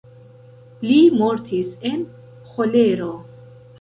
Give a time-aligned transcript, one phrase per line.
[0.85, 2.07] Li mortis en
[2.55, 3.11] ĥolero.